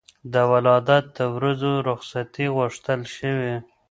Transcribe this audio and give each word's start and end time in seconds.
د 0.33 0.35
ولادت 0.51 1.03
د 1.17 1.19
ورځو 1.35 1.71
رخصتي 1.89 2.45
غوښتل 2.55 3.01
شوې. 3.15 3.55